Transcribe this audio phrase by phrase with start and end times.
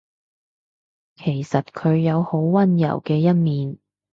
[1.15, 3.77] 其實佢有好溫柔嘅一面